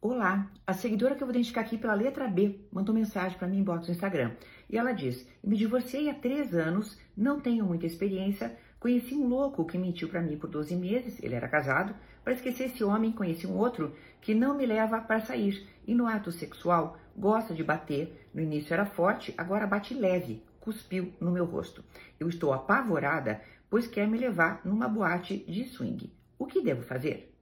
Olá, 0.00 0.48
a 0.64 0.72
seguidora 0.72 1.16
que 1.16 1.24
eu 1.24 1.26
vou 1.26 1.34
identificar 1.34 1.62
aqui 1.62 1.76
pela 1.76 1.92
letra 1.92 2.28
B 2.28 2.60
mandou 2.70 2.94
mensagem 2.94 3.36
para 3.36 3.48
mim 3.48 3.58
em 3.58 3.64
box 3.64 3.88
no 3.88 3.94
Instagram. 3.94 4.30
E 4.70 4.78
ela 4.78 4.92
diz: 4.92 5.26
Me 5.42 5.56
divorciei 5.56 6.08
há 6.08 6.14
três 6.14 6.54
anos, 6.54 6.96
não 7.16 7.40
tenho 7.40 7.66
muita 7.66 7.84
experiência. 7.84 8.56
Conheci 8.78 9.16
um 9.16 9.26
louco 9.26 9.66
que 9.66 9.76
mentiu 9.76 10.08
para 10.08 10.22
mim 10.22 10.38
por 10.38 10.48
12 10.48 10.76
meses, 10.76 11.20
ele 11.20 11.34
era 11.34 11.48
casado. 11.48 11.96
Para 12.22 12.32
esquecer 12.32 12.66
esse 12.66 12.84
homem, 12.84 13.10
conheci 13.10 13.44
um 13.44 13.56
outro 13.56 13.92
que 14.20 14.36
não 14.36 14.56
me 14.56 14.66
leva 14.66 15.00
para 15.00 15.18
sair. 15.18 15.66
E 15.84 15.96
no 15.96 16.06
ato 16.06 16.30
sexual, 16.30 16.96
gosta 17.16 17.52
de 17.52 17.64
bater. 17.64 18.28
No 18.32 18.40
início 18.40 18.72
era 18.72 18.86
forte, 18.86 19.34
agora 19.36 19.66
bate 19.66 19.94
leve. 19.94 20.44
Cuspiu 20.60 21.12
no 21.20 21.32
meu 21.32 21.44
rosto. 21.44 21.82
Eu 22.20 22.28
estou 22.28 22.52
apavorada, 22.52 23.42
pois 23.68 23.88
quer 23.88 24.06
me 24.06 24.16
levar 24.16 24.60
numa 24.64 24.86
boate 24.86 25.38
de 25.38 25.64
swing. 25.64 26.14
O 26.38 26.46
que 26.46 26.62
devo 26.62 26.82
fazer? 26.82 27.36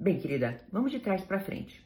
Bem, 0.00 0.20
querida, 0.20 0.60
vamos 0.70 0.92
de 0.92 1.00
trás 1.00 1.24
para 1.24 1.40
frente. 1.40 1.84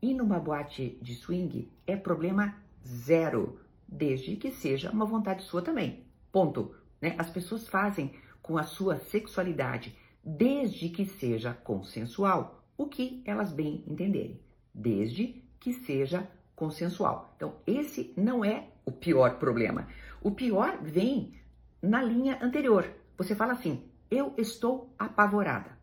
Ir 0.00 0.14
numa 0.14 0.38
boate 0.38 0.96
de 1.02 1.16
swing 1.16 1.68
é 1.84 1.96
problema 1.96 2.54
zero, 2.86 3.58
desde 3.88 4.36
que 4.36 4.52
seja 4.52 4.88
uma 4.92 5.04
vontade 5.04 5.42
sua 5.42 5.60
também. 5.60 6.04
Ponto. 6.30 6.76
Né? 7.02 7.16
As 7.18 7.28
pessoas 7.28 7.66
fazem 7.66 8.12
com 8.40 8.56
a 8.56 8.62
sua 8.62 8.98
sexualidade, 8.98 9.98
desde 10.22 10.88
que 10.90 11.06
seja 11.06 11.52
consensual, 11.52 12.62
o 12.76 12.86
que 12.86 13.20
elas 13.24 13.50
bem 13.50 13.82
entenderem, 13.84 14.38
desde 14.72 15.42
que 15.58 15.72
seja 15.72 16.30
consensual. 16.54 17.34
Então, 17.34 17.56
esse 17.66 18.14
não 18.16 18.44
é 18.44 18.68
o 18.86 18.92
pior 18.92 19.40
problema. 19.40 19.88
O 20.22 20.30
pior 20.30 20.78
vem 20.80 21.34
na 21.82 22.00
linha 22.00 22.38
anterior. 22.40 22.88
Você 23.18 23.34
fala 23.34 23.54
assim: 23.54 23.82
eu 24.08 24.32
estou 24.38 24.94
apavorada. 24.96 25.73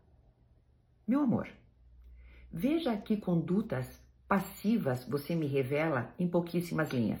Meu 1.06 1.20
amor, 1.20 1.48
veja 2.50 2.96
que 2.96 3.16
condutas 3.16 4.00
passivas 4.28 5.04
você 5.04 5.34
me 5.34 5.46
revela 5.46 6.14
em 6.18 6.28
pouquíssimas 6.28 6.90
linhas. 6.90 7.20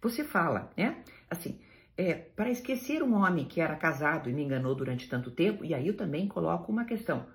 Você 0.00 0.22
fala, 0.22 0.70
né? 0.76 1.02
Assim, 1.28 1.60
é, 1.96 2.14
para 2.14 2.48
esquecer 2.48 3.02
um 3.02 3.14
homem 3.14 3.44
que 3.44 3.60
era 3.60 3.74
casado 3.74 4.30
e 4.30 4.32
me 4.32 4.44
enganou 4.44 4.72
durante 4.74 5.08
tanto 5.08 5.32
tempo, 5.32 5.64
e 5.64 5.74
aí 5.74 5.88
eu 5.88 5.96
também 5.96 6.28
coloco 6.28 6.70
uma 6.70 6.84
questão. 6.84 7.26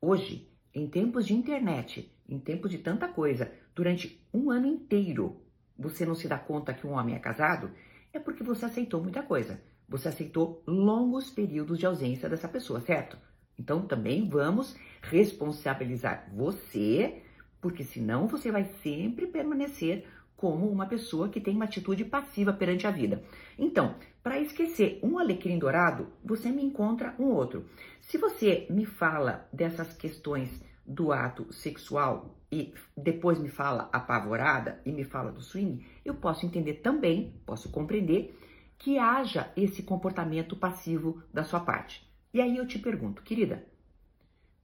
Hoje, 0.00 0.50
em 0.74 0.88
tempos 0.88 1.26
de 1.26 1.32
internet, 1.32 2.12
em 2.28 2.40
tempos 2.40 2.72
de 2.72 2.78
tanta 2.78 3.06
coisa, 3.06 3.52
durante 3.72 4.20
um 4.34 4.50
ano 4.50 4.66
inteiro, 4.66 5.40
você 5.78 6.04
não 6.04 6.16
se 6.16 6.26
dá 6.26 6.38
conta 6.38 6.74
que 6.74 6.86
um 6.86 6.92
homem 6.94 7.14
é 7.14 7.20
casado, 7.20 7.70
é 8.12 8.18
porque 8.18 8.42
você 8.42 8.64
aceitou 8.64 9.00
muita 9.00 9.22
coisa. 9.22 9.62
Você 9.88 10.08
aceitou 10.08 10.62
longos 10.66 11.30
períodos 11.30 11.78
de 11.78 11.86
ausência 11.86 12.28
dessa 12.28 12.48
pessoa, 12.48 12.80
certo? 12.80 13.16
Então 13.58 13.86
também 13.86 14.28
vamos 14.28 14.76
responsabilizar 15.02 16.30
você, 16.34 17.22
porque 17.60 17.84
senão 17.84 18.26
você 18.26 18.50
vai 18.50 18.64
sempre 18.82 19.26
permanecer 19.26 20.06
como 20.36 20.68
uma 20.68 20.86
pessoa 20.86 21.28
que 21.28 21.40
tem 21.40 21.54
uma 21.54 21.64
atitude 21.64 22.04
passiva 22.04 22.52
perante 22.52 22.86
a 22.86 22.90
vida. 22.90 23.22
Então, 23.58 23.94
para 24.22 24.40
esquecer 24.40 24.98
um 25.02 25.18
alecrim 25.18 25.58
dourado, 25.58 26.08
você 26.24 26.50
me 26.50 26.62
encontra 26.62 27.14
um 27.18 27.26
outro. 27.26 27.66
Se 28.00 28.18
você 28.18 28.66
me 28.68 28.84
fala 28.84 29.48
dessas 29.52 29.94
questões 29.94 30.62
do 30.86 31.12
ato 31.12 31.50
sexual 31.52 32.36
e 32.52 32.74
depois 32.96 33.38
me 33.38 33.48
fala 33.48 33.88
apavorada 33.92 34.80
e 34.84 34.92
me 34.92 35.04
fala 35.04 35.32
do 35.32 35.40
swing, 35.40 35.86
eu 36.04 36.14
posso 36.14 36.44
entender 36.44 36.74
também, 36.74 37.34
posso 37.46 37.70
compreender 37.70 38.38
que 38.76 38.98
haja 38.98 39.50
esse 39.56 39.82
comportamento 39.82 40.56
passivo 40.56 41.22
da 41.32 41.42
sua 41.42 41.60
parte. 41.60 42.06
E 42.34 42.40
aí 42.40 42.56
eu 42.56 42.66
te 42.66 42.80
pergunto, 42.80 43.22
querida, 43.22 43.64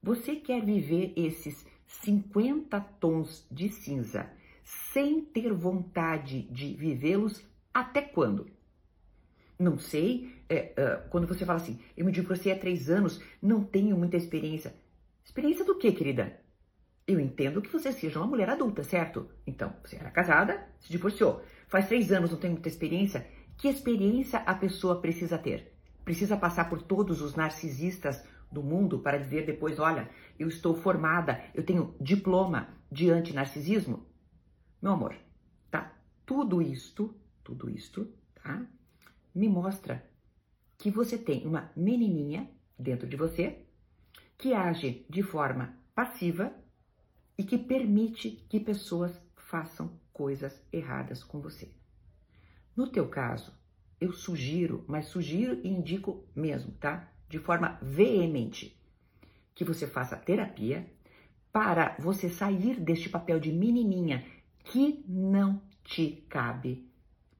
você 0.03 0.35
quer 0.35 0.61
viver 0.61 1.13
esses 1.17 1.65
50 1.87 2.81
tons 2.99 3.47
de 3.49 3.69
cinza 3.69 4.29
sem 4.65 5.21
ter 5.21 5.53
vontade 5.53 6.43
de 6.51 6.75
vivê-los 6.75 7.41
até 7.73 8.03
quando? 8.03 8.51
Não 9.57 9.79
sei, 9.79 10.35
é, 10.49 10.73
é, 10.77 10.97
quando 11.11 11.29
você 11.29 11.47
fala 11.47 11.61
assim, 11.61 11.79
eu 11.97 12.05
me 12.05 12.11
divorciei 12.11 12.53
há 12.53 12.59
três 12.59 12.91
anos, 12.91 13.23
não 13.41 13.63
tenho 13.63 13.97
muita 13.97 14.17
experiência. 14.17 14.75
Experiência 15.25 15.65
do 15.65 15.79
que, 15.79 15.93
querida? 15.93 16.41
Eu 17.07 17.21
entendo 17.21 17.63
que 17.63 17.73
você 17.73 17.93
seja 17.93 18.19
uma 18.19 18.27
mulher 18.27 18.51
adulta, 18.51 18.83
certo? 18.83 19.31
Então, 19.47 19.73
você 19.85 19.95
era 19.95 20.11
casada, 20.11 20.67
se 20.81 20.91
divorciou. 20.91 21.45
Faz 21.69 21.87
três 21.87 22.11
anos, 22.11 22.33
não 22.33 22.39
tem 22.39 22.51
muita 22.51 22.69
experiência. 22.69 23.29
Que 23.57 23.69
experiência 23.69 24.41
a 24.41 24.55
pessoa 24.57 25.01
precisa 25.01 25.39
ter? 25.39 25.70
Precisa 26.05 26.37
passar 26.37 26.69
por 26.69 26.83
todos 26.83 27.21
os 27.21 27.35
narcisistas 27.35 28.25
do 28.51 28.63
mundo 28.63 28.99
para 28.99 29.19
dizer 29.19 29.47
depois, 29.47 29.79
olha, 29.79 30.11
eu 30.39 30.49
estou 30.49 30.75
formada, 30.75 31.43
eu 31.55 31.65
tenho 31.65 31.95
diploma 32.01 32.69
de 32.91 33.11
antinarcisismo? 33.11 34.07
Meu 34.83 34.93
amor, 34.93 35.15
tá? 35.71 35.95
Tudo 36.27 36.61
isto, 36.61 37.15
tudo 37.45 37.71
isto, 37.71 38.13
tá? 38.43 38.67
Me 39.35 39.49
mostra 39.49 40.05
que 40.77 40.91
você 40.91 41.17
tem 41.17 41.47
uma 41.47 41.71
menininha 41.77 42.51
dentro 42.79 43.07
de 43.07 43.17
você 43.17 43.65
que 44.37 44.55
age 44.55 45.05
de 45.09 45.23
forma 45.23 45.79
passiva 45.95 46.53
e 47.37 47.45
que 47.45 47.59
permite 47.59 48.31
que 48.49 48.59
pessoas 48.59 49.21
façam 49.37 50.01
coisas 50.13 50.67
erradas 50.73 51.23
com 51.23 51.41
você. 51.41 51.71
No 52.75 52.91
teu 52.91 53.09
caso, 53.09 53.53
eu 54.01 54.13
sugiro, 54.13 54.85
mas 54.89 55.07
sugiro 55.07 55.61
e 55.63 55.69
indico 55.69 56.25
mesmo, 56.35 56.73
tá? 56.73 57.09
De 57.29 57.39
forma 57.39 57.79
veemente, 57.83 58.77
que 59.55 59.65
você 59.65 59.87
faça 59.87 60.17
terapia 60.17 60.87
para 61.53 61.97
você 61.99 62.31
sair 62.31 62.81
deste 62.81 63.09
papel 63.09 63.39
de 63.39 63.53
menininha 63.53 64.25
que 64.65 65.05
não 65.07 65.61
te 65.85 66.25
cabe. 66.29 66.89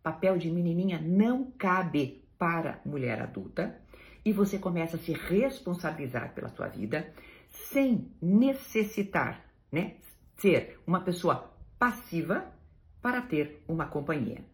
Papel 0.03 0.37
de 0.37 0.51
menininha 0.51 1.01
não 1.01 1.51
cabe 1.53 2.25
para 2.39 2.81
mulher 2.85 3.21
adulta 3.21 3.81
e 4.25 4.33
você 4.33 4.59
começa 4.59 4.97
a 4.97 5.01
se 5.01 5.13
responsabilizar 5.13 6.35
pela 6.35 6.49
sua 6.49 6.69
vida 6.69 7.13
sem 7.49 8.13
necessitar, 8.21 9.45
né, 9.73 9.97
ser 10.37 10.81
uma 10.87 11.01
pessoa 11.01 11.55
passiva 11.79 12.53
para 13.01 13.23
ter 13.23 13.63
uma 13.67 13.87
companhia. 13.87 14.45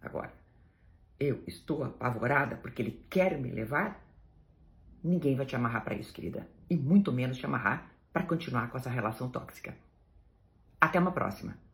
Agora, 0.00 0.32
eu 1.18 1.42
estou 1.46 1.84
apavorada 1.84 2.56
porque 2.56 2.82
ele 2.82 3.06
quer 3.10 3.38
me 3.38 3.50
levar, 3.50 4.04
ninguém 5.02 5.36
vai 5.36 5.46
te 5.46 5.56
amarrar 5.56 5.84
para 5.84 5.94
isso, 5.94 6.12
querida. 6.12 6.48
E 6.68 6.76
muito 6.76 7.12
menos 7.12 7.38
te 7.38 7.46
amarrar 7.46 7.90
para 8.12 8.24
continuar 8.24 8.70
com 8.70 8.76
essa 8.76 8.90
relação 8.90 9.28
tóxica. 9.28 9.76
Até 10.80 10.98
uma 10.98 11.12
próxima. 11.12 11.65